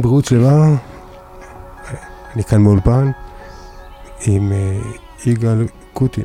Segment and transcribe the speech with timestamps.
[0.00, 0.76] בריאות שלמה,
[2.34, 3.10] אני כאן באולפן
[4.26, 4.80] עם אה,
[5.26, 6.24] יגאל קוטין,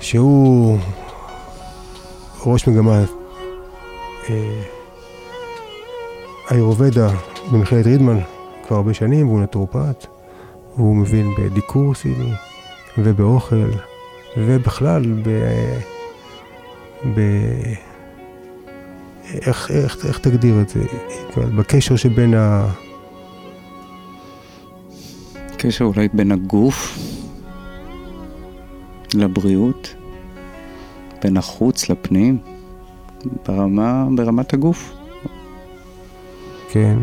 [0.00, 0.78] שהוא
[2.46, 3.04] ראש מגמה
[4.30, 4.62] אה,
[6.50, 7.08] איירובדה
[7.52, 8.18] במכללת רידמן
[8.66, 10.06] כבר הרבה שנים, והוא נטורופט,
[10.76, 12.32] והוא מבין בדיקור סיני
[12.98, 13.70] ובאוכל,
[14.36, 15.28] ובכלל ב...
[17.14, 17.20] ב...
[19.34, 20.80] איך, איך, איך תגדיר את זה?
[21.36, 22.66] בקשר שבין ה...
[25.56, 26.98] קשר אולי בין הגוף
[29.14, 29.94] לבריאות,
[31.22, 32.38] בין החוץ לפנים,
[33.48, 34.92] ברמה, ברמת הגוף.
[36.70, 36.98] כן.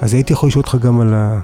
[0.00, 1.40] אז הייתי יכול לשאול אותך גם על ה...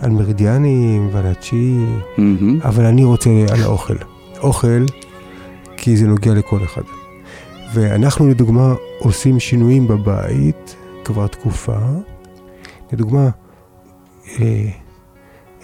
[0.00, 1.76] על מרידיאנים ועל הצ'י,
[2.18, 2.60] מהמם.
[2.62, 3.96] אבל אני רוצה על האוכל.
[4.42, 4.84] אוכל,
[5.76, 6.82] כי זה נוגע לכל אחד.
[7.74, 11.78] ואנחנו לדוגמה עושים שינויים בבית כבר תקופה.
[12.92, 13.30] לדוגמה,
[14.40, 14.70] אה,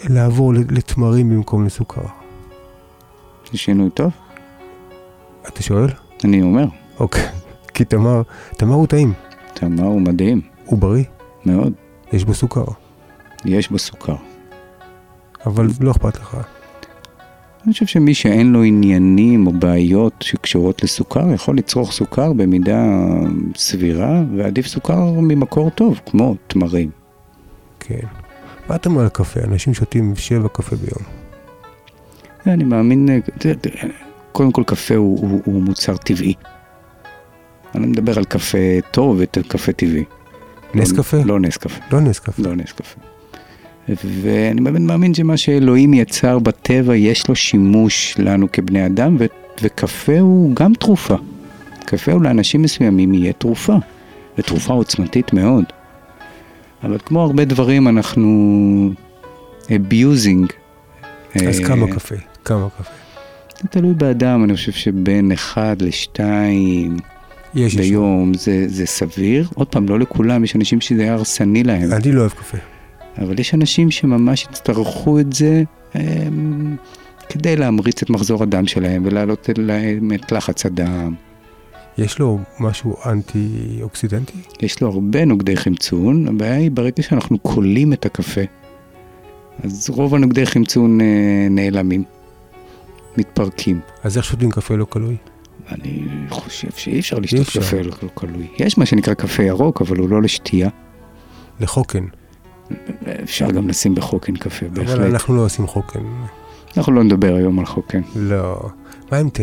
[0.08, 2.06] לעבור לתמרים במקום לסוכר.
[3.52, 4.12] זה שינוי טוב?
[5.48, 5.88] אתה שואל?
[6.24, 6.64] אני אומר,
[7.00, 7.28] אוקיי.
[7.74, 8.22] כי תמר,
[8.56, 9.12] תמר הוא טעים,
[9.54, 11.04] תמר הוא מדהים, הוא בריא,
[11.44, 11.72] מאוד.
[12.12, 12.64] יש בו סוכר,
[13.44, 14.16] יש בו סוכר.
[15.46, 16.36] אבל לא אכפת לך.
[17.66, 22.84] אני חושב שמי שאין לו עניינים או בעיות שקשורות לסוכר, יכול לצרוך סוכר במידה
[23.56, 26.90] סבירה, ועדיף סוכר ממקור טוב, כמו תמרים.
[27.80, 28.06] כן.
[28.68, 29.40] מה אתה אומר על קפה?
[29.44, 31.04] אנשים שותים שבע קפה ביום.
[32.46, 33.18] אני מאמין, אה,
[34.32, 36.34] קודם כל קפה הוא, הוא, הוא מוצר טבעי.
[37.74, 38.58] אני מדבר על קפה
[38.90, 40.04] טוב וקפה טבעי.
[40.74, 41.16] נס לא- קפה?
[41.24, 41.80] לא נס קפה.
[41.92, 42.42] לא נס קפה.
[42.42, 43.05] לא נס קפה.
[43.88, 49.26] ואני באמת מאמין שמה שאלוהים יצר בטבע, יש לו שימוש לנו כבני אדם, ו-
[49.62, 51.16] וקפה הוא גם תרופה.
[51.84, 53.76] קפה הוא לאנשים מסוימים יהיה תרופה,
[54.38, 55.64] ותרופה עוצמתית מאוד.
[56.82, 58.90] אבל כמו הרבה דברים אנחנו
[59.62, 60.52] abusing.
[61.34, 62.14] אז אה, כמה קפה?
[62.44, 62.90] כמה קפה?
[63.62, 66.20] זה תלוי באדם, אני חושב שבין 1 ל-2
[67.54, 67.76] יש.
[67.76, 69.48] ביום זה, זה סביר.
[69.54, 71.92] עוד פעם, לא לכולם, יש אנשים שזה היה הרסני להם.
[71.92, 72.58] אני לא אוהב קפה.
[73.18, 75.62] אבל יש אנשים שממש יצטרכו את זה
[75.94, 76.76] הם,
[77.28, 81.14] כדי להמריץ את מחזור הדם שלהם ולהעלות להם את לחץ הדם.
[81.98, 84.38] יש לו משהו אנטי אוקסידנטי?
[84.62, 88.40] יש לו הרבה נוגדי חמצון, הבעיה היא ברגע שאנחנו כולים את הקפה,
[89.64, 91.06] אז רוב הנוגדי חמצון אה,
[91.50, 92.04] נעלמים,
[93.18, 93.80] מתפרקים.
[94.04, 95.16] אז איך שותים קפה לא קלוי?
[95.72, 97.46] אני חושב שאי אפשר לשתות.
[97.46, 98.46] קפה לא לא קלוי.
[98.58, 100.68] יש מה שנקרא קפה ירוק, אבל הוא לא לשתייה.
[101.60, 102.04] לחוקן.
[103.22, 105.12] אפשר גם לשים בחוקן קפה, אבל בהחלט.
[105.12, 106.00] אנחנו לא עושים חוקן.
[106.76, 108.00] אנחנו לא נדבר היום על חוקן.
[108.16, 108.68] לא.
[109.12, 109.42] מה עם תה?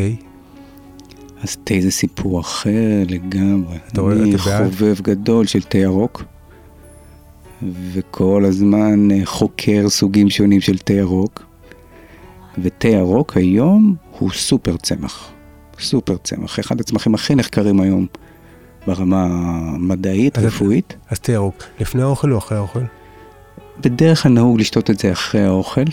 [1.43, 3.77] אז תה זה סיפור אחר לגמרי.
[3.97, 4.37] אני?
[4.37, 6.23] חובב גדול של תה ירוק,
[7.93, 11.43] וכל הזמן אה, חוקר סוגים שונים של תה ירוק,
[12.57, 15.31] ותה ירוק היום הוא סופר צמח.
[15.79, 16.59] סופר צמח.
[16.59, 18.07] אחד הצמחים הכי נחקרים היום
[18.87, 20.95] ברמה המדעית, רפואית.
[21.09, 21.63] אז תה ירוק.
[21.79, 22.83] לפני האוכל או אחרי האוכל?
[23.81, 25.85] בדרך כלל נהוג לשתות את זה אחרי האוכל,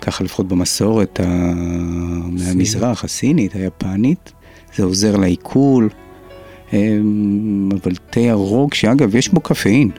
[0.00, 1.52] ככה לפחות במסורת ה...
[2.26, 4.32] מהמזרח, הסינית, היפנית,
[4.76, 5.88] זה עוזר לעיכול,
[6.72, 9.90] אמ, אבל תה ירוק, שאגב, יש בו קפאין,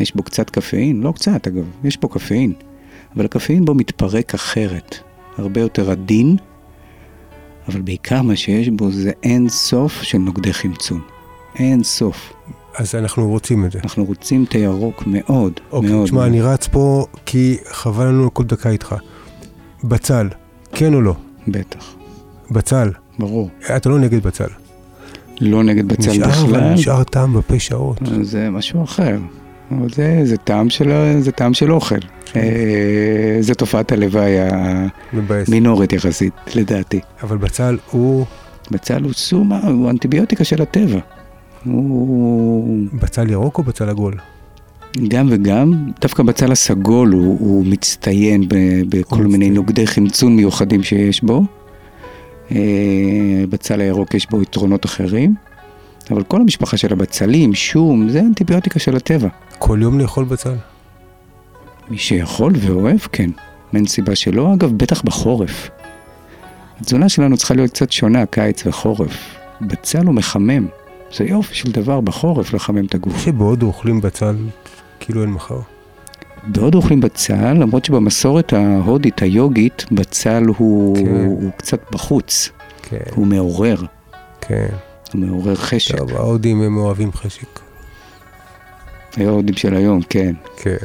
[0.00, 2.52] יש בו קצת קפאין, לא קצת אגב, יש בו קפאין,
[3.16, 4.98] אבל הקפאין בו מתפרק אחרת,
[5.36, 6.36] הרבה יותר עדין,
[7.68, 11.00] אבל בעיקר מה שיש בו זה אין סוף של נוגדי חמצון,
[11.56, 12.32] אין סוף.
[12.78, 13.78] אז אנחנו רוצים את זה.
[13.84, 16.04] אנחנו רוצים תה ירוק מאוד, אוקיי, מאוד.
[16.06, 16.26] תשמע.
[16.26, 18.94] אני רץ פה כי חבל לנו כל דקה איתך.
[19.84, 20.28] בצל,
[20.72, 21.14] כן או לא?
[21.48, 21.94] בטח,
[22.50, 22.90] בצל.
[23.18, 23.50] ברור.
[23.76, 24.48] אתה לא נגד בצל.
[25.40, 27.98] לא נגד בצל נשאר, בכלל, נשאר טעם בפה שעות.
[28.22, 29.16] זה משהו אחר.
[29.70, 31.98] אבל זה, זה, טעם של, זה טעם של אוכל.
[32.36, 34.34] אה, זה תופעת הלוואי.
[35.12, 37.00] המינורית יחסית, לדעתי.
[37.22, 38.26] אבל בצל הוא...
[38.70, 40.98] בצל הוא סומה, הוא אנטיביוטיקה של הטבע.
[41.64, 44.14] הוא בצל ירוק או בצל עגול?
[45.08, 48.54] גם וגם, דווקא בצל הסגול הוא, הוא מצטיין ב,
[48.88, 49.50] בכל הוא מיני.
[49.50, 51.42] נוגדי חמצון מיוחדים שיש בו.
[52.52, 55.34] אה, בצל הירוק יש בו יתרונות אחרים,
[56.10, 59.28] אבל כל המשפחה של הבצלים, שום, זה אנטיביוטיקה של הטבע.
[59.58, 60.54] כל יום לאכול בצל?
[61.90, 63.30] מי שיכול ואוהב, כן.
[63.74, 64.54] אין סיבה שלא.
[64.54, 65.70] אגב, בטח בחורף.
[66.80, 69.36] התזונה שלנו צריכה להיות קצת שונה, קיץ וחורף.
[69.60, 70.66] בצל הוא מחמם.
[71.12, 73.18] זה יופי של דבר בחורף לחמם את הגוף.
[73.18, 74.36] שבהודו אוכלים בצל
[75.00, 75.60] כאילו אין מחר.
[76.44, 81.24] בהודו אוכלים בצל, למרות שבמסורת ההודית, היוגית, בצל הוא, כן.
[81.24, 82.50] הוא קצת בחוץ.
[82.82, 83.76] כן, הוא מעורר.
[84.40, 84.68] כן.
[85.12, 85.98] הוא מעורר חשק.
[85.98, 87.60] טוב, ההודים הם אוהבים חשק.
[89.16, 90.34] היורדים של היום, כן.
[90.56, 90.76] כן.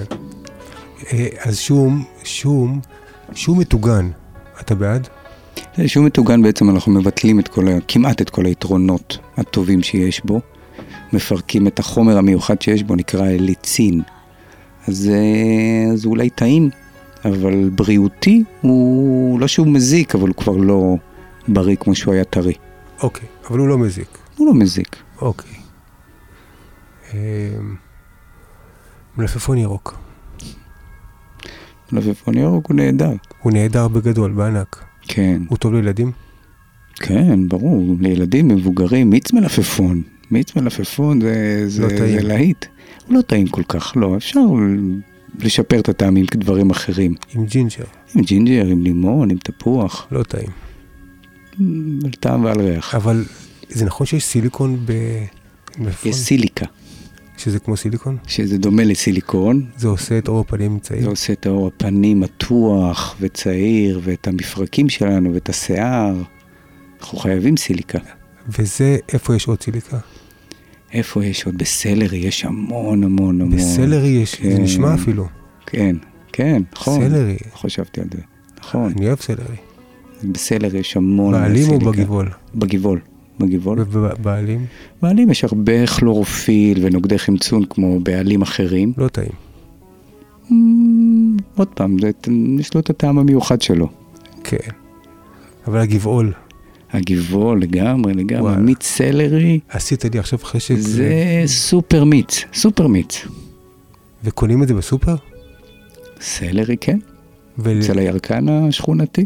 [1.13, 2.79] אה, אז שום, שום,
[3.33, 4.09] שום מטוגן,
[4.61, 5.07] אתה בעד?
[5.87, 10.41] שום מטוגן בעצם אנחנו מבטלים את כל, כמעט את כל היתרונות הטובים שיש בו,
[11.13, 14.01] מפרקים את החומר המיוחד שיש בו, נקרא אליצין.
[14.87, 16.69] אז אה, זה אולי טעים,
[17.25, 20.95] אבל בריאותי הוא לא שהוא מזיק, אבל הוא כבר לא
[21.47, 22.53] בריא כמו שהוא היה טרי.
[23.03, 24.17] אוקיי, אבל הוא לא מזיק.
[24.37, 24.95] הוא לא מזיק.
[25.21, 25.55] אוקיי.
[27.13, 27.19] אה,
[29.17, 29.97] מלפפון ירוק.
[31.91, 33.11] מלפפון ירוק הוא נהדר.
[33.41, 34.92] הוא נהדר בגדול, בענק.
[35.07, 36.11] כן, הוא טוב לילדים?
[36.95, 40.01] כן, ברור, לילדים מבוגרים, מיץ מלפפון.
[40.31, 41.89] מיץ מלפפון זה, זה, לא.
[41.89, 42.65] זה להיט.
[43.07, 44.39] הוא לא טעים כל כך, לא, אפשר
[45.39, 47.15] לשפר את הטעם עם דברים אחרים.
[47.35, 47.83] עם ג'ינג'ר.
[48.15, 50.49] עם ג'ינג'ר, עם לימון, עם תפוח, לא טעים.
[52.03, 52.95] על טעם ועל ריח.
[52.95, 53.25] אבל
[53.69, 56.11] זה נכון שיש סיליקון במלפפון?
[56.11, 56.65] יש סיליקה,
[57.43, 58.17] שזה כמו סיליקון?
[58.27, 61.01] שזה דומה לסיליקון, זה עושה את עור הפנים צעיר?
[61.01, 66.15] זה עושה את עור הפנים מתוח וצעיר, ואת המפרקים שלנו ואת השיער.
[67.01, 67.99] אנחנו חייבים סיליקה.
[68.49, 69.97] וזה, איפה יש עוד סיליקה?
[70.93, 71.57] איפה יש עוד?
[71.57, 73.57] בסלרי יש המון המון המון.
[73.57, 74.61] בסלרי יש, זה כן.
[74.61, 75.27] נשמע אפילו.
[75.65, 75.95] כן,
[76.33, 77.01] כן, נכון.
[77.01, 77.37] סלרי.
[77.55, 78.21] חשבתי על זה.
[78.59, 79.55] נכון, אני אוהב סלרי.
[80.23, 81.91] בסלרי יש המון בעלים או סיליקה.
[81.91, 82.29] בגבעול?
[82.55, 82.99] בגבעול.
[83.39, 83.79] בגבעול.
[83.91, 84.65] ובעלים?
[85.01, 88.93] בעלים יש הרבה כלורופיל ונוגדי חמצון כמו בעלים אחרים.
[88.97, 89.31] לא טעים.
[90.51, 92.11] אמ, עוד פעם, זה,
[92.59, 93.89] יש לו את הטעם המיוחד שלו.
[94.43, 94.57] כן.
[95.67, 96.31] אבל הגבעול,
[96.91, 98.41] הגבעול לגמרי, לגמרי.
[98.41, 98.57] וואלה.
[98.57, 100.75] מיץ סלרי עשית לי עכשיו חשק.
[100.77, 103.25] זה סופר מיץ, סופר מיץ.
[104.23, 105.15] וקונים את זה בסופר?
[106.21, 106.99] סלרי כן,
[107.61, 109.25] אצל הירקן השכונתי.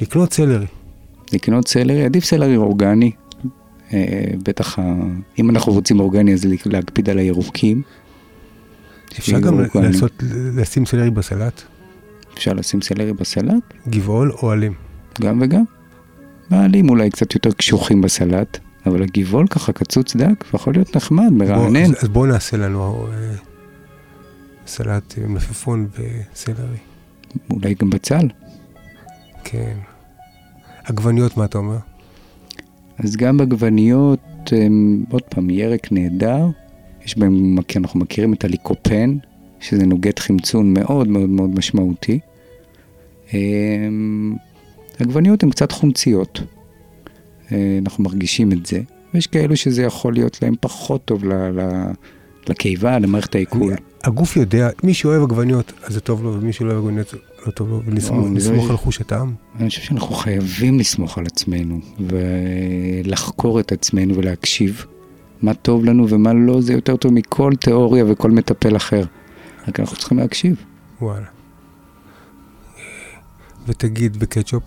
[0.00, 0.66] ולקנות סלרי.
[1.32, 3.10] לקנות סלרי, עדיף סלרי אורגני.
[3.92, 3.98] אה,
[4.42, 4.82] בטח, ה-
[5.38, 7.82] אם אנחנו רוצים אורגני אז להקפיד על הירוקים.
[9.18, 9.60] אפשר שיהיו גם.
[9.82, 10.12] לעשות,
[10.56, 11.62] לשים סלרי בסלט?
[12.34, 14.72] אפשר לשים סלרי בסלט, גבעול או עלים?
[15.20, 15.64] גם וגם.
[16.50, 21.38] העלים אולי קצת יותר קשוחים בסלט, אבל הגבעול ככה קצוץ דק, ויכול להיות נחמד, בוא-
[21.46, 21.84] מרענן.
[21.84, 23.34] אז- אז בואו נעשה לנו אה,
[24.66, 25.86] סלט עם מלפפון
[26.34, 26.76] וסלרי.
[27.50, 28.28] אולי גם בצל.
[29.44, 29.76] כן.
[30.84, 31.76] עגבניות, מה אתה אומר?
[32.98, 34.20] אז גם בעגבניות,
[34.52, 36.46] הם, עוד פעם, ירק נהדר.
[37.04, 39.16] יש בהם, אנחנו מכירים את הליקופן,
[39.60, 42.18] שזה נוגד חמצון מאוד מאוד מאוד משמעותי.
[44.98, 46.40] עגבניות הן קצת חומציות.
[47.52, 48.80] אה, אנחנו מרגישים את זה.
[49.14, 51.90] ויש כאלו שזה יכול להיות להם פחות טוב ל, ל,
[52.48, 53.74] לקיבה, למערכת העיכול.
[54.04, 57.14] הגוף יודע, מי שאוהב עגבניות, אז זה טוב לו, ומי שלא אוהב עגבניות,
[57.60, 59.34] לא לו, ולסמוך לא, זה- על חוש הטעם.
[59.60, 61.80] אני חושב שאנחנו חייבים לסמוך על עצמנו,
[63.04, 64.84] ולחקור את עצמנו ולהקשיב.
[65.42, 69.04] מה טוב לנו ומה לא, זה יותר טוב מכל תיאוריה וכל מטפל אחר.
[69.68, 70.64] רק אנחנו צריכים להקשיב.
[71.02, 71.26] וואלה.
[73.66, 74.62] ותגיד, בקטשופ?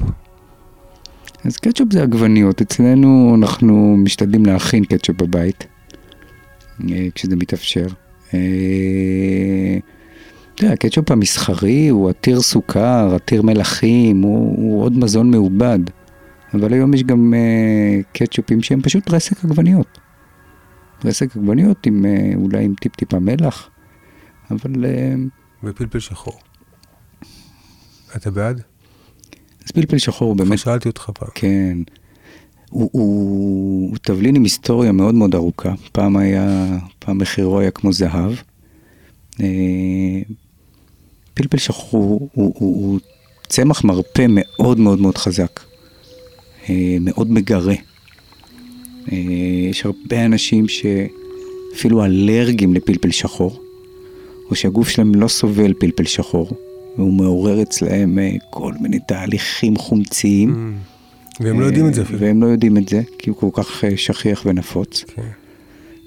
[1.45, 2.61] אז קטשופ זה עגבניות.
[2.61, 5.65] אצלנו אנחנו משתדלים להכין קטשופ בבית,
[6.91, 7.87] אה, כשזה מתאפשר.
[10.61, 15.79] אתה יודע, הקטשופ המסחרי הוא עתיר סוכר, עתיר מלחים, הוא, הוא עוד מזון מעובד.
[16.53, 19.99] אבל היום יש גם אה, קטשופים שהם פשוט רסק עגבניות.
[21.05, 23.69] רסק עגבניות עם אה, אולי עם טיפ-טיפה מלח,
[24.51, 25.13] אבל אה,
[25.63, 26.39] ופלפל שחור.
[28.15, 28.61] אתה בעד?
[29.65, 31.29] אז פלפל שחור הוא באמת באמת שאלתי אותך פעם.
[31.35, 31.77] כן.
[32.69, 35.73] הוא, הוא, הוא תבלין עם היסטוריה מאוד מאוד ארוכה.
[35.91, 38.33] פעם היה, פעם מחירו היה כמו זהב.
[41.33, 42.99] פלפל שחור הוא, הוא, הוא, הוא
[43.47, 45.59] צמח מרפא מאוד מאוד מאוד חזק.
[46.69, 47.73] אה, מאוד מגרה.
[49.11, 49.17] אה,
[49.69, 53.61] יש הרבה אנשים שאפילו אלרגיים לפלפל שחור,
[54.49, 56.49] או שהגוף שלהם לא סובל פלפל שחור,
[56.97, 60.75] והוא מעורר אצלהם אה, כל מיני תהליכים חומציים.
[60.79, 61.43] Mm.
[61.43, 62.19] והם לא יודעים את זה אפילו.
[62.19, 65.03] והם לא יודעים את זה, כי הוא כל כך שכיח ונפוץ.
[65.03, 65.21] כן.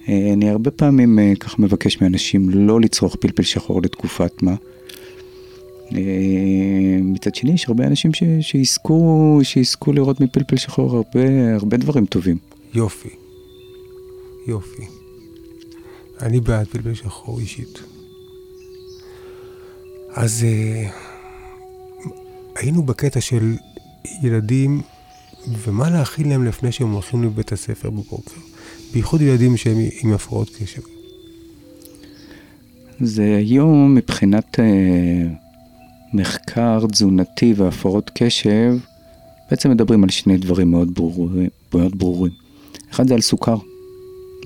[0.08, 4.54] אה, אני הרבה פעמים כך מבקש מאנשים לא לצרוך פלפל שחור לתקופת מה.
[5.92, 5.98] אה,
[7.00, 12.38] מצד שני, יש הרבה אנשים ש, שיזכו, שיזכו לראות מפלפל שחור הרבה, הרבה דברים טובים.
[12.74, 13.08] יופי.
[14.46, 14.82] יופי.
[16.20, 17.78] אני בעד פלפל שחור אישית.
[20.14, 20.90] אז אה,
[22.56, 23.56] היינו בקטע של
[24.22, 24.80] ילדים
[25.48, 28.40] ומה להכין להם לפני שהם הולכים לבית הספר בבוקר.
[28.92, 30.82] בייחוד ילדים שהם עם הפרעות קשב.
[33.00, 34.64] זה היום מבחינת אה,
[36.14, 38.76] מחקר תזונתי והפרעות קשב,
[39.50, 41.48] בעצם מדברים על שני דברים מאוד ברורים.
[41.74, 42.32] מאוד ברורים.
[42.90, 43.56] אחד זה על סוכר.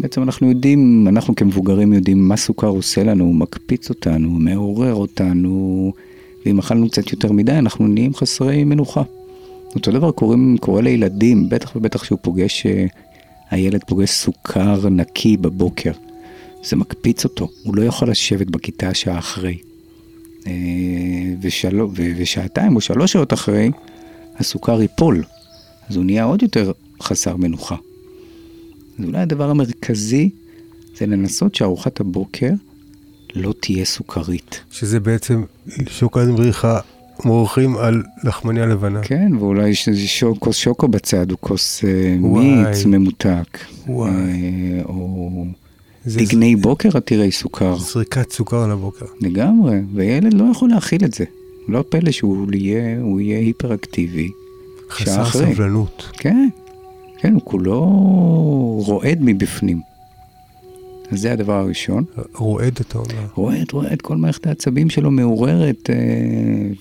[0.01, 4.95] בעצם אנחנו יודעים, אנחנו כמבוגרים יודעים מה סוכר עושה לנו, הוא מקפיץ אותנו, הוא מעורר
[4.95, 5.93] אותנו,
[6.47, 9.03] ואם אכלנו קצת יותר מדי, אנחנו נהיים חסרי מנוחה.
[9.75, 12.87] אותו דבר קוראים, קורה לילדים, בטח ובטח שהוא פוגש, אה,
[13.51, 15.93] הילד פוגש סוכר נקי בבוקר.
[16.65, 19.68] זה מקפיץ אותו, הוא לא יכול לשבת בכיתה שעה אחרי.
[20.47, 20.53] אה,
[21.41, 21.81] ושל...
[22.17, 23.71] ושעתיים או שלוש שעות אחרי,
[24.39, 25.25] הסוכר ייפול.
[25.91, 27.77] אז הוא נהיה עוד יותר חסר מנוחה.
[28.99, 30.31] אז אולי הדבר המרכזי
[30.97, 32.51] זה לנסות שארוחת הבוקר
[33.35, 34.61] לא תהיה סוכרית.
[34.71, 35.43] שזה בעצם
[35.87, 36.81] שוקולד בריחה
[37.25, 39.01] מורחים על לחמניה לבנה.
[39.03, 43.59] כן, ואולי שוק, כוס שוקו בצד, או כוס אה, מיץ ממותק.
[43.87, 44.13] וואי.
[44.13, 45.45] אה, או
[46.05, 47.77] זה דגני בוקר עתירי סוכר.
[47.79, 49.07] זריקת סוכר על הבוקר.
[49.21, 51.25] לגמרי, וילד לא יכול להכיל את זה.
[51.69, 54.29] לא פלא שהוא יהיה, הוא יהיה היפראקטיבי.
[54.91, 55.25] חסר.
[55.31, 56.11] סבלנות.
[56.13, 56.49] כן,
[57.19, 57.81] כן, הוא כולו
[58.87, 59.81] רועד מבפנים.
[61.11, 62.05] אז זה הדבר הראשון.
[62.35, 63.27] רועד, אתה אומר.
[63.35, 65.97] רועד, רועד, כל מערכת העצבים שלו מעוררת, אה,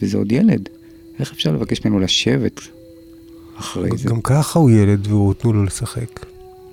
[0.01, 0.69] וזה עוד ילד.
[1.19, 2.62] איך אפשר לבקש ממנו לשבת
[3.59, 4.09] אחרי זה?
[4.09, 6.25] גם ככה הוא ילד והוא תנו לו לשחק.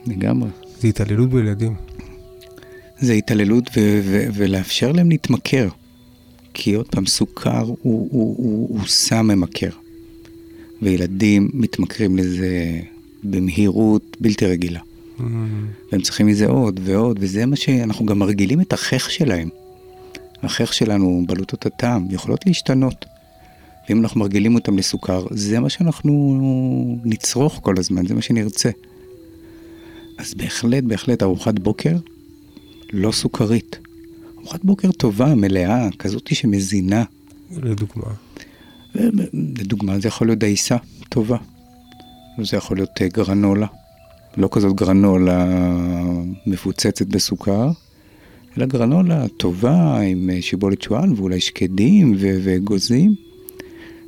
[0.06, 0.48] לגמרי.
[0.80, 1.74] זה התעללות בילדים.
[2.98, 5.68] זה התעללות ו- ו- ולאפשר להם להתמכר.
[6.54, 9.70] כי עוד פעם, סוכר הוא, הוא, הוא, הוא סם ממכר.
[10.82, 12.80] וילדים מתמכרים לזה
[13.24, 14.80] במהירות בלתי רגילה.
[14.80, 15.22] Mm,
[15.92, 19.48] והם צריכים מזה עוד ועוד, וזה מה שאנחנו גם מרגילים את החייך שלהם.
[20.42, 23.04] החייך שלנו, בלוטות הטעם, יכולות להשתנות.
[23.88, 28.70] ואם אנחנו מרגילים אותם לסוכר, זה מה שאנחנו נצרוך כל הזמן, זה מה שנרצה.
[30.18, 31.96] אז בהחלט, בהחלט, ארוחת בוקר
[32.94, 33.78] לא סוכרית.
[34.38, 37.04] ארוחת בוקר טובה, מלאה, כזאת שמזינה.
[37.62, 38.04] לדוגמה.
[39.58, 40.76] לדוגמה, זה יכול להיות דייסה
[41.08, 41.36] טובה.
[42.42, 43.66] זה יכול להיות אה, גרנולה.
[44.36, 45.46] לא כזאת גרנולה
[46.46, 47.70] מפוצצת בסוכר,
[48.58, 53.14] אלא גרנולה טובה עם אה, שיבולת שועל ואולי שקדים ו- ואגוזים.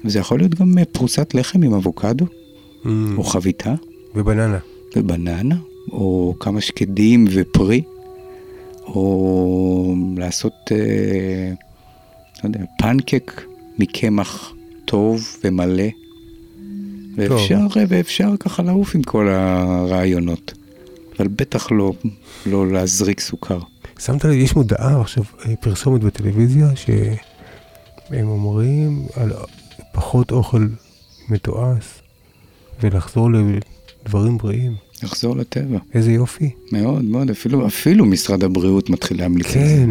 [0.04, 2.26] וזה יכול להיות גם אה, פרוסת לחם עם אבוקדו,
[2.84, 3.74] Mm, או חביתה,
[4.14, 4.58] ובננה.
[4.96, 5.56] ובננה,
[5.92, 7.82] או כמה שקדים ופרי,
[8.86, 11.52] או לעשות, אה,
[12.42, 13.42] לא יודע, פנקק
[13.78, 14.52] מקמח
[14.84, 15.88] טוב ומלא.
[17.16, 20.52] ואפשר, ואפשר ככה לעוף עם כל הרעיונות,
[21.18, 21.92] אבל בטח לא,
[22.46, 23.58] לא להזריק סוכר.
[23.98, 29.32] שמת לב, יש מודעה עכשיו, אה, פרסומת בטלוויזיה, שהם אומרים על
[29.92, 30.66] פחות אוכל
[31.28, 31.84] מתועש,
[32.82, 33.30] ולחזור
[34.04, 34.85] לדברים בריאים.
[35.02, 36.50] לחזור לטבע, איזה יופי.
[36.72, 39.84] מאוד מאוד, אפילו, אפילו משרד הבריאות מתחיל להמליץ על זה.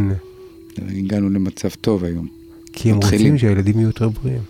[0.76, 2.28] כן, הגענו למצב טוב היום.
[2.74, 3.34] כי הם מתחילים.
[3.34, 4.42] רוצים שהילדים יהיו יותר בריאים.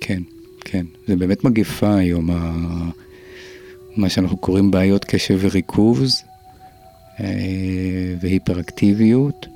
[0.00, 0.22] כן,
[0.60, 0.86] כן.
[1.08, 2.54] זה באמת מגיפה היום, ה...
[3.96, 6.22] מה שאנחנו קוראים בעיות קשב וריכוז
[7.20, 7.26] אה,
[8.20, 9.46] והיפראקטיביות,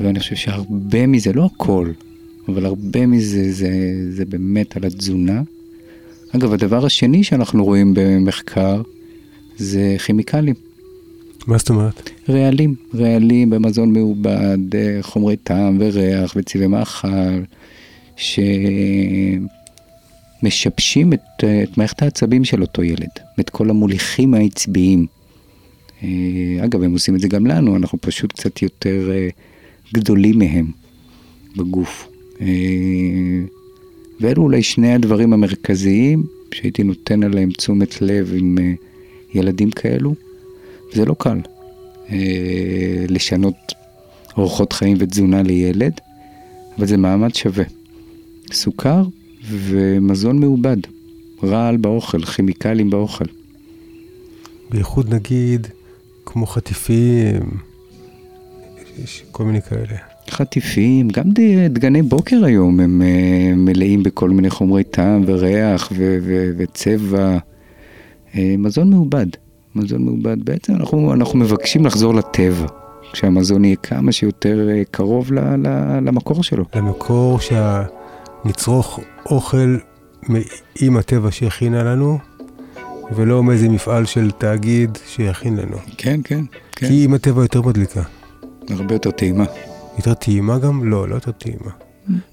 [0.00, 1.92] ואני חושב שהרבה מזה, לא הכל,
[2.48, 3.70] אבל הרבה מזה זה,
[4.10, 5.42] זה באמת על התזונה.
[6.36, 8.82] אגב, הדבר השני שאנחנו רואים במחקר
[9.56, 10.54] זה כימיקלים.
[11.46, 12.10] מה זאת אומרת?
[12.28, 17.08] רעלים, רעלים במזון מעובד, אה, חומרי טעם וריח וצבעי מאכל,
[20.42, 23.10] שמשבשים את, אה, את מערכת העצבים של אותו ילד,
[23.40, 25.06] את כל המוליכים העצביים.
[26.02, 26.08] אה,
[26.64, 29.10] אגב, הם עושים את זה גם לנו, אנחנו פשוט קצת יותר
[29.94, 30.70] גדולים מהם
[31.56, 32.08] בגוף.
[34.22, 38.72] ואלו אולי שני הדברים המרכזיים שהייתי נותן עליהם תשומת לב עם אה,
[39.34, 40.14] ילדים כאלו.
[40.92, 41.38] זה לא קל
[42.10, 43.54] אה, לשנות
[44.36, 46.00] אורחות חיים ותזונה לילד,
[46.78, 47.64] אבל זה מעמד שווה.
[48.52, 49.02] סוכר
[49.50, 50.76] ומזון מעובד,
[51.42, 53.24] רעל באוכל, כימיקלים באוכל.
[54.70, 55.66] בייחוד נגיד,
[56.26, 57.42] כמו חטיפים,
[59.04, 60.11] יש כל מיני כאלה.
[60.30, 61.24] חטיפים, גם
[61.70, 67.38] דגני בוקר היום הם אה, מלאים בכל מיני חומרי טעם וריח ו- ו- וצבע.
[68.36, 69.26] אה, מזון מעובד,
[69.74, 70.44] מזון מעובד.
[70.44, 72.66] בעצם אנחנו, אנחנו מבקשים לחזור לטבע,
[73.12, 76.64] כשהמזון יהיה כמה שיותר אה, קרוב ל- ל- למקור שלו.
[76.74, 77.38] למקור
[78.44, 79.76] שנצרוך אוכל
[80.80, 82.18] עם הטבע שהכינה לנו,
[83.16, 85.76] ולא מאיזה מפעל של תאגיד שיכין לנו.
[85.96, 86.44] כן, כן,
[86.76, 86.86] כן.
[86.88, 88.02] כי עם הטבע יותר מדליקה.
[88.70, 89.44] הרבה יותר טעימה.
[89.96, 90.90] יותר טעימה גם?
[90.90, 91.70] לא, לא יותר טעימה.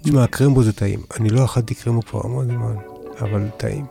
[0.01, 0.99] תשמע, קרמבו זה טעים.
[1.19, 2.75] אני לא אכלתי קרמבו כבר המון זמן,
[3.21, 3.85] אבל טעים.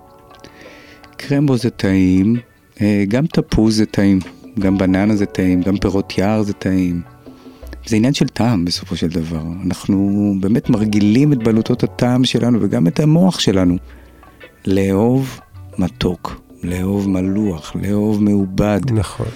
[1.16, 2.36] קרמבו זה טעים,
[2.80, 4.18] אה, גם תפוז זה טעים,
[4.58, 7.02] גם בננה זה טעים, גם פירות יער זה טעים.
[7.86, 9.42] זה עניין של טעם בסופו של דבר.
[9.64, 13.76] אנחנו באמת מרגילים את בלוטות הטעם שלנו וגם את המוח שלנו
[14.66, 15.40] לאהוב
[15.78, 18.80] מתוק, לאהוב מלוח, לאהוב מעובד.
[18.90, 19.26] נכון.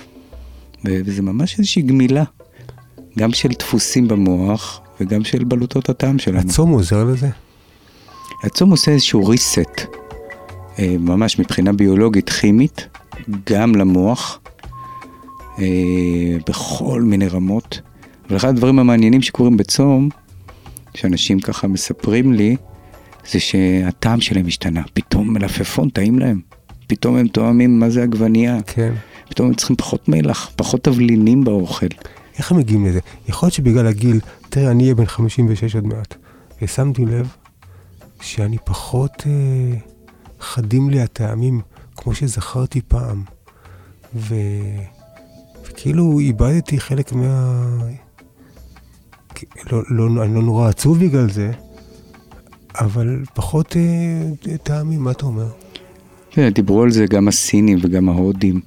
[0.84, 2.24] וזה ממש איזושהי גמילה,
[3.19, 6.38] גם של דפוסים במוח וגם של בלוטות הטעם שלנו.
[6.38, 7.28] הצום עוזר לזה?
[8.42, 9.83] הצום עושה איזשהו reset,
[10.78, 12.88] אה, ממש מבחינה ביולוגית כימית,
[13.50, 14.40] גם למוח,
[15.59, 15.64] אה,
[16.49, 17.81] בכל מיני רמות.
[18.28, 20.09] אבל אחד הדברים המעניינים שקורים בצום,
[20.95, 22.57] שאנשים ככה מספרים לי,
[23.31, 24.83] זה שהטעם שלהם השתנה.
[24.95, 26.40] פתאום מלפפון טעים להם.
[26.87, 28.59] פתאום הם תואמים מה זה עגבנייה.
[28.66, 28.92] כן.
[29.28, 31.87] פתאום הם צריכים פחות מלח, פחות תבלינים באוכל.
[32.38, 33.00] איך הם מגיעים לזה?
[33.28, 36.14] יכול להיות שבגלל הגיל, תראה, אני אהיה בן 56 עוד מעט,
[36.62, 37.28] ושמתי לב
[38.20, 39.78] שאני פחות אה,
[40.40, 41.60] חדים לי הטעמים
[41.96, 43.22] כמו שזכרתי פעם.
[44.14, 44.34] ו...
[45.66, 47.62] וכאילו איבדתי חלק מה...
[49.70, 51.52] לא, לא, אני לא נורא עצוב בגלל זה,
[52.74, 55.48] אבל פחות אה, טעמים, מה אתה אומר?
[56.30, 58.60] כן, דיברו על זה גם הסינים וגם ההודים,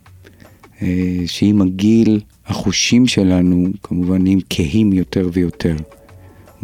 [0.81, 5.75] אה, שעם הגיל החושים שלנו כמובן נהיים כהים יותר ויותר.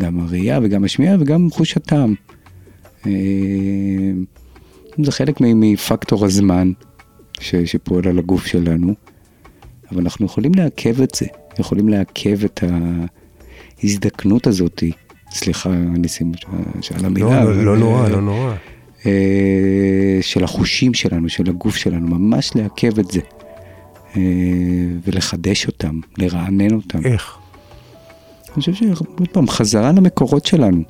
[0.01, 2.15] גם הראייה וגם השמיעה וגם חוש הטעם.
[3.05, 3.11] אה,
[5.03, 6.71] זה חלק מפקטור הזמן
[7.39, 8.93] ש, שפועל על הגוף שלנו,
[9.91, 11.25] אבל אנחנו יכולים לעכב את זה,
[11.59, 12.63] יכולים לעכב את
[13.83, 14.83] ההזדקנות הזאת.
[15.31, 16.31] סליחה, ניסים,
[16.81, 17.43] שעל המילה.
[17.43, 18.53] לא, לא נורא, לא נורא.
[19.05, 23.19] אה, של החושים שלנו, של הגוף שלנו, ממש לעכב את זה.
[24.17, 24.21] אה,
[25.07, 27.05] ולחדש אותם, לרענן אותם.
[27.05, 27.37] איך?
[28.47, 30.83] אני חושב שעוד פעם, חזרה למקורות שלנו,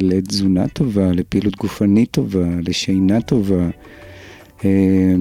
[0.00, 3.68] לתזונה טובה, לפעילות גופנית טובה, לשינה טובה,
[4.64, 5.14] אה,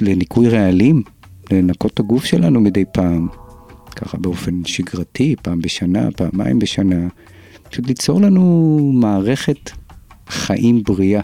[0.00, 1.02] לניקוי רעלים,
[1.50, 3.28] לנקות את הגוף שלנו מדי פעם,
[3.96, 7.08] ככה באופן שגרתי, פעם בשנה, פעמיים בשנה,
[7.70, 9.70] פשוט ליצור לנו מערכת
[10.28, 11.22] חיים בריאה.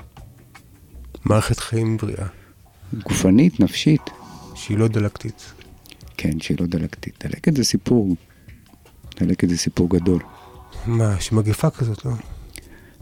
[1.25, 2.27] מערכת חיים בריאה.
[3.05, 4.01] גופנית, נפשית.
[4.67, 5.53] שהיא לא דלקתית.
[6.17, 7.25] כן, שהיא לא דלקתית.
[7.25, 8.17] דלקת זה סיפור,
[9.21, 10.23] דלקת זה סיפור גדול.
[10.87, 12.11] מה, שמגפה כזאת, לא?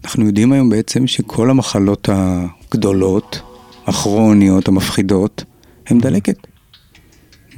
[0.04, 3.40] אנחנו יודעים היום בעצם שכל המחלות הגדולות,
[3.86, 5.44] הכרוניות, המפחידות,
[5.86, 6.36] הן דלקת.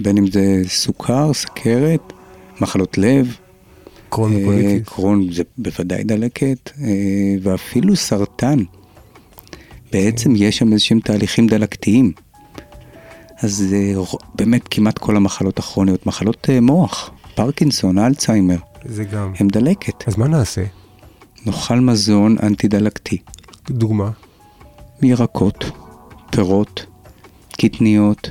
[0.00, 2.12] בין אם זה סוכר, סכרת,
[2.60, 3.36] מחלות לב.
[4.08, 4.88] קרון פוליטיס.
[4.88, 6.86] קרון זה בוודאי דלקת, אה,
[7.42, 8.58] ואפילו סרטן.
[9.92, 10.42] בעצם כן.
[10.42, 12.12] יש שם איזשהם תהליכים דלקתיים.
[13.42, 13.74] אז
[14.34, 19.32] באמת כמעט כל המחלות הכרוניות, מחלות אה, מוח, פרקינסון, אלצהיימר, זה גם.
[19.38, 20.08] הם דלקת.
[20.08, 20.64] אז מה נעשה?
[21.46, 23.18] נאכל מזון אנטי-דלקתי.
[23.70, 24.10] דוגמה?
[25.02, 25.64] ירקות,
[26.30, 26.86] פירות,
[27.60, 28.30] קטניות,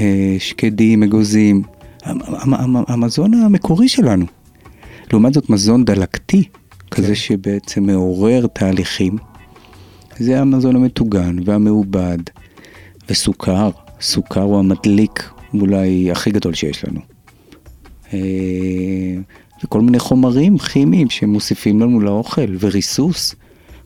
[0.00, 1.62] אה, שקדים, אגוזים,
[2.88, 4.26] המזון המקורי שלנו.
[5.12, 6.44] לעומת זאת מזון דלקתי,
[6.90, 7.14] כזה כן.
[7.14, 9.16] שבעצם מעורר תהליכים,
[10.18, 12.18] זה המזון המטוגן והמעובד,
[13.10, 17.00] וסוכר, סוכר הוא המדליק אולי הכי גדול שיש לנו.
[18.12, 18.18] אה,
[19.64, 23.34] וכל מיני חומרים כימיים שמוסיפים לנו לאוכל, וריסוס,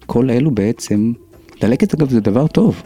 [0.06, 1.12] כל אלו בעצם,
[1.60, 2.82] דלקת אגב זה דבר טוב.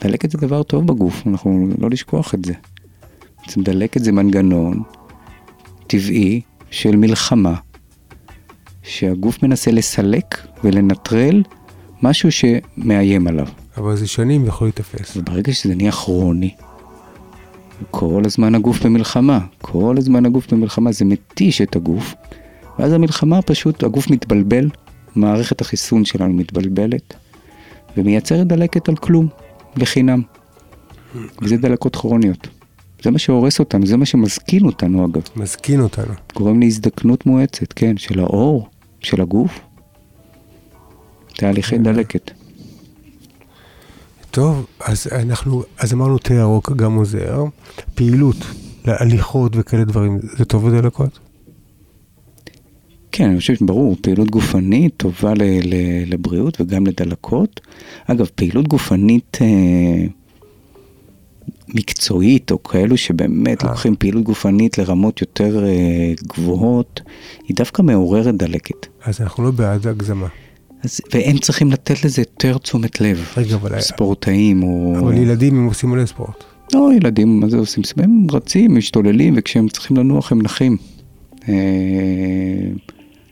[0.00, 2.52] דלקת זה דבר טוב בגוף, אנחנו לא לשכוח את זה.
[3.42, 4.82] בעצם דלקת זה מנגנון
[5.86, 7.54] טבעי של מלחמה,
[8.82, 11.42] שהגוף מנסה לסלק ולנטרל
[12.02, 13.46] משהו שמאיים עליו.
[13.76, 15.16] אבל זה שנים יכול להתאפס.
[15.16, 16.54] וברגע שזה נהיה כרוני,
[17.90, 22.14] כל הזמן הגוף במלחמה, כל הזמן הגוף במלחמה, זה מתיש את הגוף,
[22.78, 24.68] ואז המלחמה פשוט, הגוף מתבלבל,
[25.16, 27.14] מערכת החיסון שלנו מתבלבלת,
[27.96, 29.28] ומייצרת דלקת על כלום,
[29.76, 30.22] לחינם.
[31.42, 32.48] וזה דלקות כרוניות.
[33.02, 35.22] זה מה שהורס אותנו, זה מה שמזקין אותנו אגב.
[35.36, 36.14] מזקין אותנו.
[36.34, 38.68] גורם להזדקנות מואצת, כן, של האור,
[39.00, 39.60] של הגוף.
[41.36, 42.45] תהליכי דלקת.
[44.36, 47.44] טוב, אז אנחנו, אז אמרנו תה ירוק גם עוזר.
[47.94, 48.36] פעילות,
[48.84, 51.18] להליכות וכאלה דברים, זה טוב לדלקות?
[53.12, 55.74] כן, אני חושב שברור, פעילות גופנית טובה ל, ל,
[56.06, 57.60] לבריאות וגם לדלקות.
[58.06, 60.06] אגב, פעילות גופנית אה,
[61.68, 63.68] מקצועית, או כאלו שבאמת אה.
[63.68, 67.00] לוקחים פעילות גופנית לרמות יותר אה, גבוהות,
[67.48, 68.86] היא דווקא מעוררת דלקת.
[69.04, 70.28] אז אנחנו לא בעד הגזמה.
[70.86, 73.32] אז, והם צריכים לתת לזה יותר תשומת לב.
[73.36, 73.80] רגע, אבל...
[73.80, 74.96] ספורטאים או...
[74.98, 76.44] אבל ילדים הם עושים מלא ספורט.
[76.74, 77.82] לא, ילדים, מה זה עושים?
[77.96, 80.76] הם רצים, משתוללים, וכשהם צריכים לנוח הם נחים.
[81.48, 81.54] אה,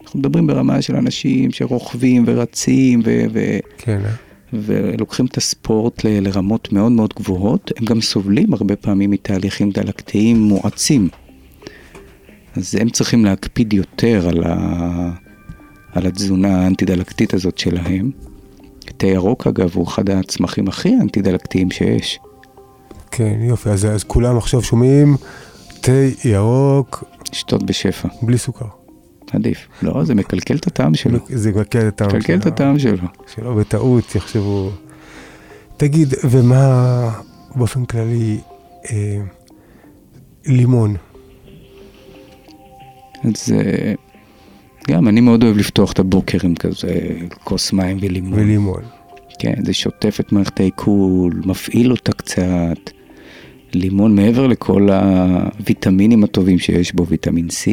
[0.02, 3.24] אנחנו מדברים ברמה של אנשים שרוכבים ורצים ו...
[3.32, 3.58] ו...
[3.78, 4.00] כן.
[4.04, 4.10] אה?
[4.52, 6.08] ולוקחים את הספורט ל...
[6.08, 11.08] לרמות מאוד מאוד גבוהות, הם גם סובלים הרבה פעמים מתהליכים דלקתיים מואצים.
[12.56, 15.23] אז הם צריכים להקפיד יותר על, ה...
[15.94, 18.10] על התזונה האנטי-דלקתית הזאת שלהם.
[18.96, 22.20] תה ירוק אגב הוא אחד הצמחים הכי אנטי-דלקתיים שיש.
[23.10, 25.16] כן, יופי, אז, אז כולם עכשיו שומעים,
[25.80, 25.92] תה
[26.24, 28.08] ירוק לשתות בשפע.
[28.22, 28.66] בלי סוכר.
[29.32, 29.68] עדיף.
[29.82, 31.18] לא, זה מקלקל את הטעם שלו.
[31.28, 32.18] זה מקלקל את הטעם שלו.
[32.18, 33.08] מקלקל את הטעם שלו.
[33.34, 34.70] שלא בטעות יחשבו.
[35.76, 37.10] תגיד, ומה
[37.56, 38.38] באופן כללי
[38.90, 39.20] אה,
[40.46, 40.96] לימון?
[43.24, 43.94] אז אה,
[44.88, 47.08] גם אני מאוד אוהב לפתוח את הבוקר עם כזה
[47.44, 48.38] כוס מים ולימון.
[48.38, 48.82] ולימון.
[49.38, 52.90] כן, זה שוטף את מערכת העיכול, מפעיל אותה קצת.
[53.72, 57.68] לימון מעבר לכל הוויטמינים הטובים שיש בו, ויטמין C,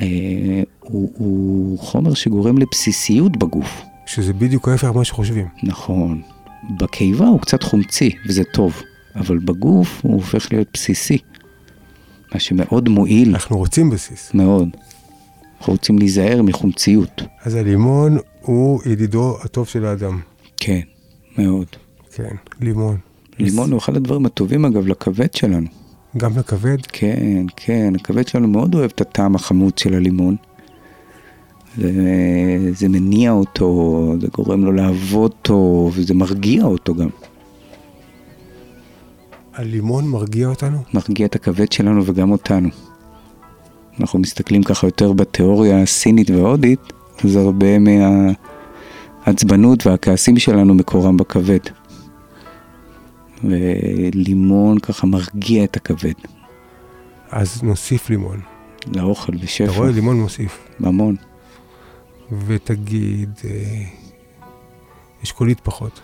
[0.00, 3.82] אה, הוא, הוא חומר שגורם לבסיסיות בגוף.
[4.06, 5.46] שזה בדיוק ההפך ממה שחושבים.
[5.62, 6.22] נכון.
[6.78, 8.82] בקיבה הוא קצת חומצי, וזה טוב,
[9.16, 11.18] אבל בגוף הוא הופך להיות בסיסי.
[12.34, 13.28] מה שמאוד מועיל.
[13.28, 14.34] אנחנו רוצים בסיס.
[14.34, 14.68] מאוד.
[15.62, 17.22] אנחנו רוצים להיזהר מחומציות.
[17.42, 20.20] אז הלימון הוא ידידו הטוב של האדם.
[20.56, 20.80] כן,
[21.38, 21.66] מאוד.
[22.14, 22.96] כן, לימון.
[23.38, 25.66] לימון הוא אחד הדברים הטובים אגב לכבד שלנו.
[26.16, 26.76] גם לכבד?
[26.92, 30.36] כן, כן, הכבד שלנו מאוד אוהב את הטעם החמוד של הלימון.
[31.78, 31.90] זה,
[32.74, 37.08] זה מניע אותו, זה גורם לו לעבוד טוב, וזה מרגיע אותו גם.
[39.54, 40.78] הלימון מרגיע אותנו?
[40.94, 42.68] מרגיע את הכבד שלנו וגם אותנו.
[44.00, 46.80] אנחנו מסתכלים ככה יותר בתיאוריה הסינית וההודית,
[47.24, 47.66] אז הרבה
[49.26, 51.58] מהעצבנות והכעסים שלנו מקורם בכבד.
[53.44, 56.12] ולימון ככה מרגיע את הכבד.
[57.30, 58.40] אז נוסיף לימון.
[58.96, 59.64] לאוכל בשפע.
[59.64, 60.58] אתה רואה, לימון מוסיף.
[60.80, 61.16] המון.
[62.46, 63.84] ותגיד, אה,
[65.24, 66.00] אשכולית פחות.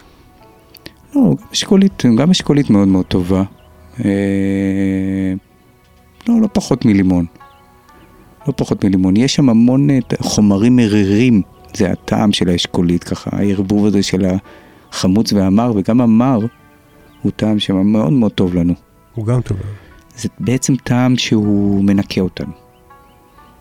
[1.15, 3.43] לא, גם אשכולית, גם אשכולית מאוד מאוד טובה.
[4.05, 5.33] אה,
[6.29, 7.27] לא, לא פחות מלימון.
[8.49, 9.17] לא פחות מלימון.
[9.17, 11.43] יש שם המון אה, חומרים מרירים,
[11.75, 14.27] זה הטעם של האשכולית, ככה, הערבוב הזה של
[14.91, 16.39] החמוץ והמר, וגם המר
[17.23, 18.75] הוא טעם שמאוד מאוד טוב לנו.
[19.15, 19.57] הוא גם טוב.
[20.17, 22.53] זה בעצם טעם שהוא מנקה אותנו.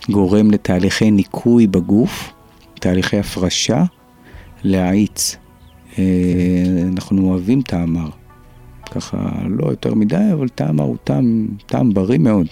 [0.10, 2.34] גורם לתהליכי ניקוי בגוף,
[2.80, 3.84] תהליכי הפרשה,
[4.64, 5.38] להאיץ.
[6.00, 6.04] אה,
[6.94, 8.10] אנחנו אוהבים את המר.
[8.92, 9.18] ככה
[9.50, 12.48] לא יותר מדי, אבל טעם הוא טעם, טעם בריא מאוד.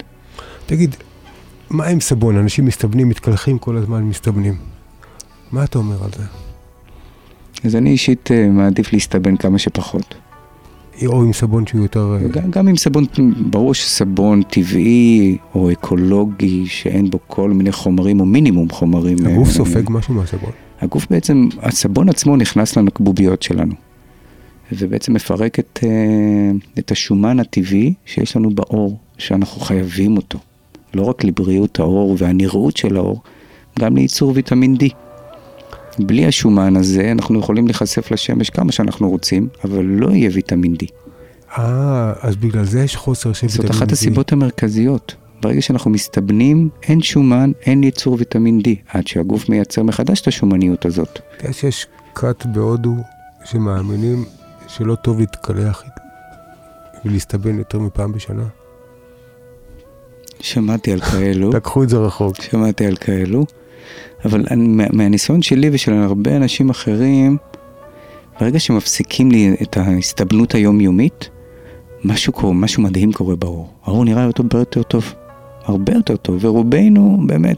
[0.66, 0.96] תגיד,
[1.70, 2.36] מה עם סבון?
[2.36, 4.54] אנשים מסתבנים, מתקלחים כל הזמן, מסתבנים.
[5.52, 6.22] מה אתה אומר על זה?
[7.64, 10.14] אז אני אישית אה, מעדיף להסתבן כמה שפחות.
[11.06, 12.16] או עם סבון שהוא יותר...
[12.22, 13.06] אה, גם, גם עם סבון,
[13.50, 19.16] ברור שסבון טבעי או אקולוגי שאין בו כל מיני חומרים או מינימום חומרים.
[19.26, 20.50] הגוף סופג משהו מהסבון.
[20.80, 23.74] הגוף בעצם, הסבון עצמו נכנס לנקבוביות שלנו.
[24.72, 25.78] ובעצם מפרק את,
[26.78, 30.38] את השומן הטבעי שיש לנו בעור, שאנחנו חייבים אותו.
[30.96, 33.22] לא רק לבריאות העור והנראות של העור,
[33.78, 34.84] גם לייצור ויטמין D.
[35.98, 40.86] בלי השומן הזה אנחנו יכולים להיחשף לשמש כמה שאנחנו רוצים, אבל לא יהיה ויטמין D.
[41.58, 43.72] אה, אז בגלל זה יש חוסר של ויטמין D.
[43.72, 45.14] זאת אחת הסיבות המרכזיות.
[45.42, 50.86] ברגע שאנחנו מסתבנים, אין שומן, אין ייצור ויטמין D, עד שהגוף מייצר מחדש את השומניות
[50.86, 51.18] הזאת.
[51.38, 52.94] יודע שיש כת בהודו
[53.44, 54.24] שמאמינים
[54.68, 55.82] שלא טוב להתקלח
[57.04, 58.44] ולהסתבן יותר מפעם בשנה?
[60.40, 61.50] שמעתי על כאלו.
[61.50, 62.42] לקחו את זה רחוק.
[62.42, 63.44] שמעתי על כאלו.
[64.24, 67.36] אבל אני, מהניסיון שלי ושל הרבה אנשים אחרים,
[68.40, 71.30] ברגע שמפסיקים לי את ההסתבנות היומיומית,
[72.04, 73.72] משהו קורה, משהו מדהים קורה בעור.
[73.84, 75.14] העור נראה הרבה יותר טוב.
[75.64, 77.56] הרבה יותר טוב, ורובנו באמת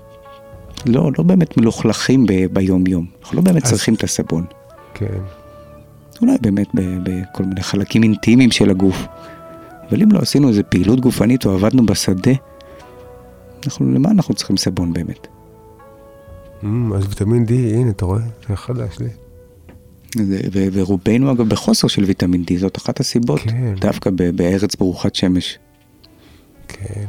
[0.87, 3.07] לא, לא באמת מלוכלכים ב, ביום-יום.
[3.23, 3.71] אנחנו לא באמת אז...
[3.71, 4.45] צריכים את הסבון.
[4.95, 5.07] כן.
[6.23, 9.07] אולי באמת בכל מיני חלקים אינטימיים של הגוף.
[9.91, 12.33] אבל אם לא עשינו איזה פעילות גופנית או עבדנו בשדה,
[13.67, 15.27] אנחנו, למה אנחנו צריכים סבון באמת?
[16.63, 16.67] Mm,
[16.97, 18.21] אז ויטמין D, הנה, אתה רואה?
[18.49, 19.09] זה חדש לי.
[20.73, 23.75] ורובנו אגב בחוסר של ויטמין D, זאת אחת הסיבות, כן.
[23.81, 25.59] דווקא בארץ ברוכת שמש.
[26.69, 27.05] כן.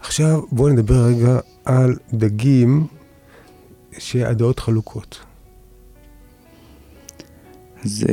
[0.00, 2.86] עכשיו בואו נדבר רגע על דגים
[3.98, 5.20] שהדעות חלוקות.
[7.84, 8.06] אז,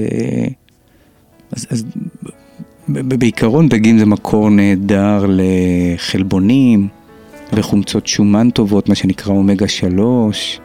[1.51, 1.85] אז, אז
[2.87, 6.87] בעיקרון דגים זה מקור נהדר לחלבונים
[7.55, 10.59] וחומצות שומן טובות, מה שנקרא אומגה 3.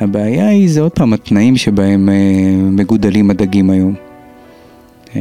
[0.00, 2.14] הבעיה היא, זה עוד פעם התנאים שבהם אה,
[2.62, 3.94] מגודלים הדגים היום.
[5.16, 5.20] אה,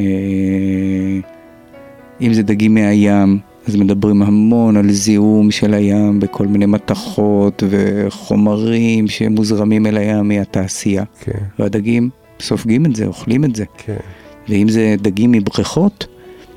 [2.22, 9.08] אם זה דגים מהים, אז מדברים המון על זיהום של הים בכל מיני מתכות וחומרים
[9.08, 11.04] שמוזרמים אל הים מהתעשייה.
[11.20, 11.40] כן.
[11.60, 13.66] והדגים סופגים את זה, אוכלים את זה.
[13.78, 13.98] כן.
[14.50, 16.08] ואם זה דגים מבריכות,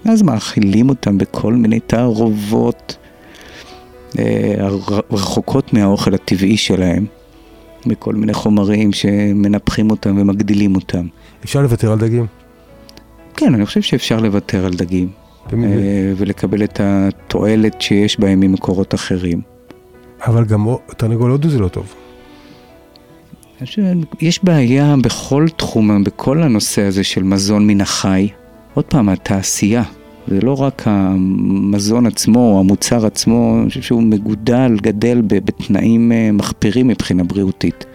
[0.05, 2.97] אז מאכילים אותם בכל מיני תערובות
[5.11, 7.07] רחוקות מהאוכל הטבעי שלהם.
[7.87, 11.07] בכל מיני חומרים שמנפחים אותם ומגדילים אותם.
[11.45, 12.27] אפשר לוותר על דגים?
[13.37, 15.09] כן, אני חושב שאפשר לוותר על דגים.
[15.53, 19.41] אה, ולקבל את התועלת שיש בהם ממקורות אחרים.
[20.27, 20.67] אבל גם
[20.97, 21.95] תרנגול הודו זה לא טוב.
[23.61, 23.83] חושב,
[24.21, 28.29] יש בעיה בכל תחום, בכל הנושא הזה של מזון מן החי.
[28.75, 29.83] עוד פעם, התעשייה.
[30.31, 36.33] זה לא רק המזון עצמו, או המוצר עצמו, אני חושב שהוא מגודל, גדל בתנאים אה,
[36.33, 37.87] מחפירים מבחינה בריאותית.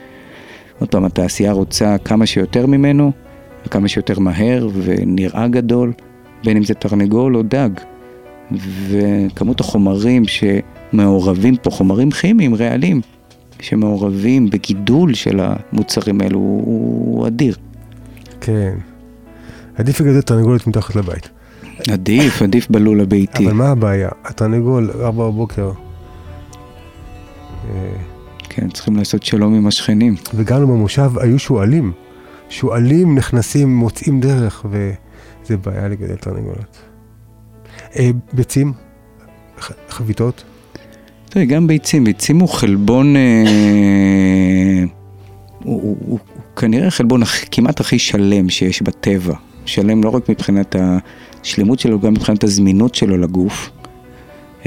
[0.79, 3.11] עוד פעם, התעשייה רוצה כמה שיותר ממנו,
[3.65, 5.93] וכמה שיותר מהר, ונראה גדול,
[6.43, 7.69] בין אם זה תרנגול או דג.
[8.89, 13.01] וכמות החומרים שמעורבים פה, חומרים כימיים, ריאליים,
[13.59, 17.55] שמעורבים בגידול של המוצרים האלו, הוא אדיר.
[18.41, 18.75] כן.
[19.75, 21.29] עדיף לגדל תרנגולת מתחת לבית.
[21.91, 23.45] עדיף, עדיף בלול הביתי.
[23.45, 24.09] אבל מה הבעיה?
[24.23, 25.71] התרנגול, ארבע בבוקר,
[27.69, 27.91] אה,
[28.49, 30.15] כן, צריכים לעשות שלום עם השכנים.
[30.33, 31.91] וגרנו במושב, היו שועלים.
[32.49, 36.77] שועלים נכנסים, מוצאים דרך, וזה בעיה לגדל תרנגולות.
[37.99, 38.73] אה, ביצים,
[39.89, 40.43] חביתות,
[41.29, 44.83] תראה, גם ביצים, ביצים הוא חלבון, אה,
[45.63, 46.19] הוא, הוא, הוא,
[46.55, 49.35] כנראה חלבון הכ- כמעט הכי שלם שיש בטבע.
[49.65, 50.75] שלם לא רק מבחינת
[51.43, 53.69] השלמות שלו, גם מבחינת הזמינות שלו לגוף.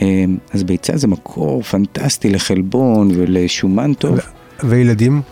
[0.02, 4.18] אה, אז ביצה זה מקור פנטסטי לחלבון ולשומן טוב,
[4.64, 5.22] וילדים,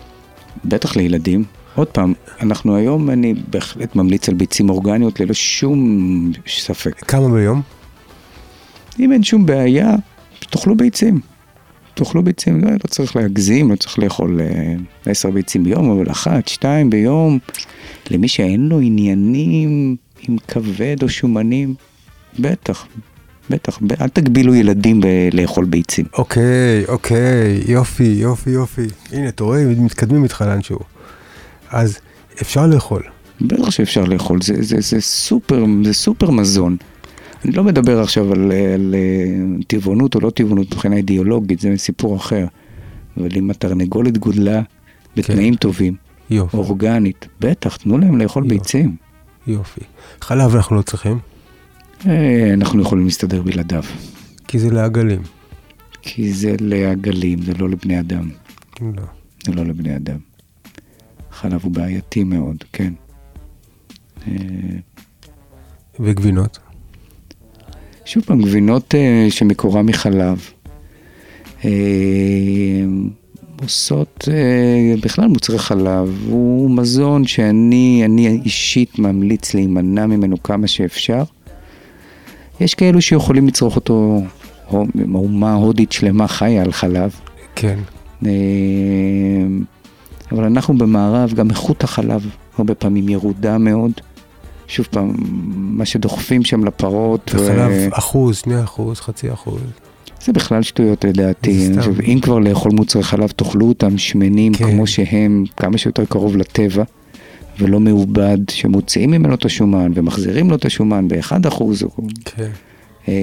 [0.65, 1.43] בטח לילדים.
[1.75, 7.05] עוד פעם, אנחנו היום, אני בהחלט ממליץ על ביצים אורגניות ללא שום ספק.
[7.05, 7.61] כמה ביום?
[8.99, 9.95] אם אין שום בעיה,
[10.49, 11.19] תאכלו ביצים.
[11.93, 16.47] תאכלו ביצים, לא, לא צריך להגזים, לא צריך לאכול אה, עשר ביצים ביום, אבל אחת,
[16.47, 17.39] שתיים ביום.
[18.11, 19.95] למי שאין לו עניינים
[20.27, 21.75] עם כבד או שומנים,
[22.39, 22.87] בטח,
[23.49, 25.01] בטח, אל תגבילו ילדים
[25.33, 26.05] לאכול ביצים.
[26.13, 28.87] אוקיי, אוקיי, יופי, יופי, יופי.
[29.11, 30.79] הנה, אתה רואה, מתקדמים איתך לאנשהו.
[31.69, 31.99] אז
[32.41, 33.03] אפשר לאכול.
[33.41, 36.77] בטח שאפשר לאכול, זה, זה, זה, סופר, זה סופר מזון.
[37.45, 42.15] אני לא מדבר עכשיו על, על אה, טבעונות או לא טבעונות מבחינה אידיאולוגית, זה סיפור
[42.15, 42.45] אחר.
[43.17, 44.61] אבל אם התרנגולת גודלה
[45.15, 45.59] בתנאים כן.
[45.59, 45.95] טובים,
[46.29, 48.57] יופי, אורגנית, בטח, תנו להם לאכול יופי.
[48.57, 49.04] ביצים.
[49.47, 49.81] יופי.
[50.21, 51.19] חלב אנחנו לא צריכים,
[52.07, 53.83] אה, אנחנו יכולים להסתדר בלעדיו.
[54.47, 55.21] כי זה לעגלים.
[56.01, 58.29] כי זה לעגלים, זה לא לבני אדם.
[58.81, 59.03] לא.
[59.45, 60.17] זה לא לבני אדם.
[61.31, 62.93] חלב הוא בעייתי מאוד, כן.
[64.27, 64.33] אה,
[65.99, 66.59] וגבינות?
[68.05, 70.49] שוב פעם, גבינות אה, שמקורם מחלב.
[73.61, 81.23] עושות אה, בכלל מוצרי חלב, הוא מזון שאני אני אישית ממליץ להימנע ממנו כמה שאפשר.
[82.59, 84.21] יש כאלו שיכולים לצרוך אותו,
[85.13, 87.15] אומה הודית שלמה חיה על חלב.
[87.55, 87.79] כן.
[88.25, 88.31] אה,
[90.31, 93.91] אבל אנחנו במערב, גם איכות החלב הרבה פעמים ירודה מאוד.
[94.67, 95.13] שוב פעם,
[95.55, 97.31] מה שדוחפים שם לפרות.
[97.35, 99.61] ו- וחלב אחוז, שני אחוז, חצי אחוז.
[100.25, 101.69] זה בכלל שטויות לדעתי.
[101.77, 104.71] חושב, אם כבר לאכול מוצרי חלב, תאכלו אותם שמנים כן.
[104.71, 106.83] כמו שהם, כמה שיותר קרוב לטבע,
[107.59, 111.61] ולא מעובד, שמוציאים ממנו את השומן ומחזירים לו את השומן ב-1%.
[111.61, 111.77] או...
[112.25, 112.49] כן.
[113.07, 113.13] אה,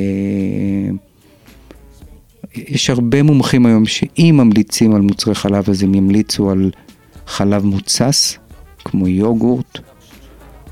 [2.56, 6.70] יש הרבה מומחים היום שאם ממליצים על מוצרי חלב, אז הם ימליצו על
[7.26, 8.38] חלב מוצס,
[8.84, 9.78] כמו יוגורט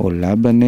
[0.01, 0.67] או לבנה.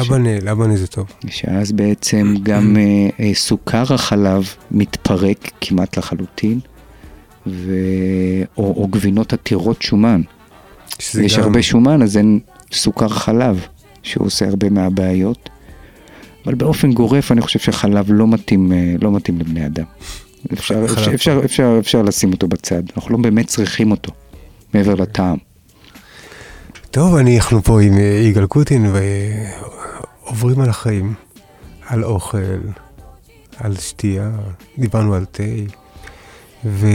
[0.00, 1.06] לבנה, לבנה זה טוב.
[1.26, 2.76] שאז בעצם גם
[3.20, 6.60] אה, סוכר החלב מתפרק כמעט לחלוטין,
[7.46, 7.72] ו...
[8.56, 10.20] או, או גבינות עתירות שומן.
[11.20, 12.40] יש גם- הרבה שומן, אז אין
[12.72, 13.66] סוכר חלב,
[14.02, 15.48] שהוא עושה הרבה מהבעיות.
[16.46, 19.84] אבל באופן גורף אני חושב שחלב לא מתאים, אה, לא מתאים לבני אדם.
[20.52, 24.12] אפשר, אפשר, אפשר, אפשר, אפשר לשים אותו בצד, אנחנו לא באמת צריכים אותו,
[24.74, 25.36] מעבר לטעם.
[26.90, 27.92] טוב, אני, אנחנו פה עם
[28.28, 28.86] יגאל קוטין
[30.24, 31.14] ועוברים על החיים,
[31.86, 32.58] על אוכל,
[33.56, 34.30] על שתייה,
[34.78, 35.42] דיברנו על תה,
[36.64, 36.86] ו...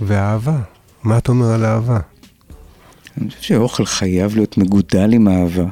[0.00, 0.58] ואהבה.
[1.02, 1.98] מה אתה אומר על אהבה?
[3.20, 5.66] אני חושב שאוכל חייב להיות מגודל עם אהבה.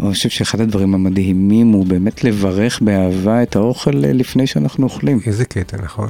[0.00, 5.20] אני חושב שאחד הדברים המדהימים הוא באמת לברך באהבה את האוכל אה, לפני שאנחנו אוכלים.
[5.26, 6.08] איזה קטע, נכון?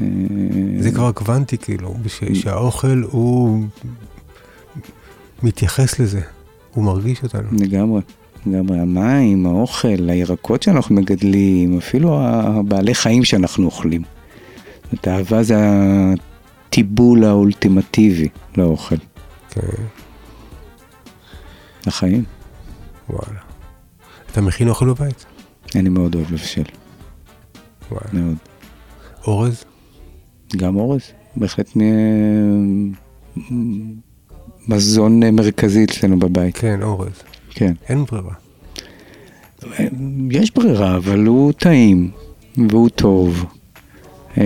[0.00, 0.06] אה,
[0.80, 1.94] זה כבר קוונטי, כאילו,
[2.34, 3.64] שהאוכל הוא
[5.42, 6.20] מתייחס לזה,
[6.74, 7.48] הוא מרגיש אותנו.
[7.52, 8.00] לגמרי,
[8.46, 8.78] לגמרי.
[8.78, 14.02] המים, האוכל, הירקות שאנחנו מגדלים, אפילו הבעלי חיים שאנחנו אוכלים.
[14.92, 15.56] זאת אהבה זה
[16.68, 18.96] הטיבול האולטימטיבי לאוכל,
[19.50, 19.60] כן,
[21.86, 22.24] לחיים.
[23.10, 23.40] וואלה.
[24.32, 25.26] אתה מכין אוכל בבית?
[25.74, 26.62] אני מאוד אוהב לבשל,
[27.90, 28.06] וואלה.
[28.12, 28.36] מאוד.
[29.26, 29.64] אורז?
[30.56, 31.00] גם אורז,
[31.36, 32.92] בהחלט מ-
[34.68, 37.22] מזון מרכזי אצלנו בבית, כן, אורז.
[37.56, 37.72] כן.
[37.88, 38.32] אין ברירה.
[40.30, 42.10] יש ברירה, אבל הוא טעים,
[42.70, 43.44] והוא טוב,
[44.38, 44.44] אה,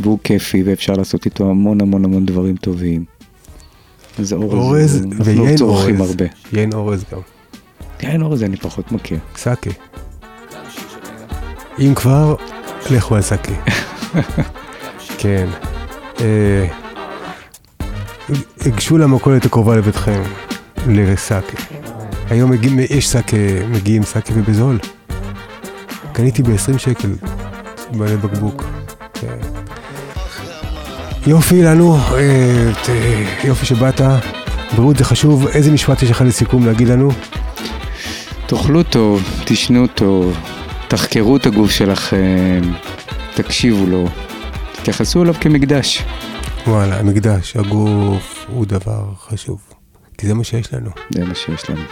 [0.00, 3.04] והוא כיפי, ואפשר לעשות איתו המון המון המון דברים טובים.
[4.18, 6.10] אז אורז, אורז אנחנו ויין צורכים אורז.
[6.10, 6.24] הרבה.
[6.52, 7.18] יין אורז גם.
[8.02, 9.18] יין אורז אני פחות מכיר.
[9.36, 9.70] סאקה.
[11.78, 12.34] אם כבר,
[12.90, 13.52] לכו על סאקה.
[15.18, 15.48] כן.
[16.20, 16.66] אה,
[18.66, 20.22] הגשו למכולת הקרובה לביתכם,
[20.88, 21.56] לסאקה.
[22.30, 23.36] היום מגיע, יש סאקה,
[23.70, 24.78] מגיעים סאקה ובזול.
[26.12, 27.08] קניתי ב-20 שקל
[27.92, 28.64] בעלי בקבוק.
[29.14, 29.36] כן.
[31.26, 34.00] יופי לנו, אה, ת- יופי שבאת,
[34.76, 37.10] בריאות זה חשוב, איזה משפט יש לך לסיכום להגיד לנו?
[38.46, 40.36] תאכלו טוב, תשנו טוב,
[40.88, 42.60] תחקרו את הגוף שלכם,
[43.34, 44.08] תקשיבו לו,
[44.72, 46.02] תתייחסו אליו כמקדש.
[46.66, 49.60] וואלה, המקדש, הגוף הוא דבר חשוב,
[50.20, 50.90] כי זה מה שיש לנו.
[51.10, 51.82] זה מה שיש לנו.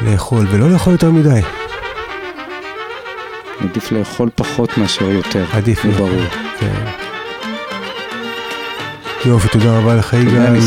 [0.00, 1.40] לאכול, ולא לאכול יותר מדי.
[3.60, 5.44] עדיף לאכול פחות מאשר יותר.
[5.52, 6.08] עדיף לאכול.
[6.08, 6.22] ברור.
[6.60, 6.84] כן.
[9.24, 10.60] יופי, תודה רבה לך יגאל.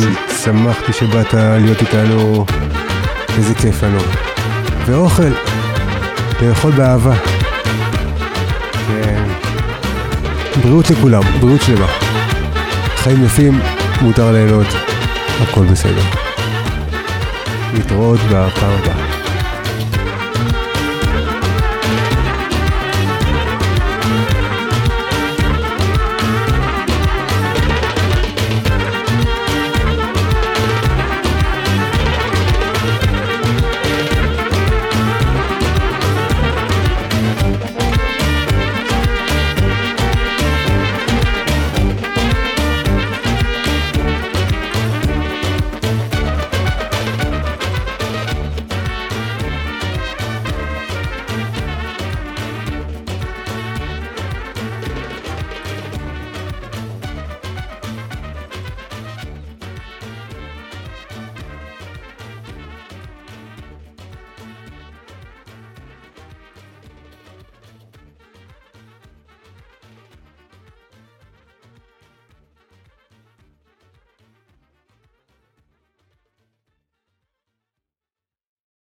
[0.44, 2.46] שמחתי שבאת להיות איתנו,
[3.38, 4.00] איזה כיף לנו.
[4.86, 5.32] ואוכל,
[6.42, 7.16] לאכול באהבה.
[8.88, 9.24] כן.
[10.62, 11.88] בריאות לכולם, בריאות שלמה.
[12.96, 13.60] חיים יפים,
[14.02, 14.68] מותר ליהנות,
[15.42, 16.02] הכל בסדר.
[17.74, 19.07] להתראות בפעם הבאה.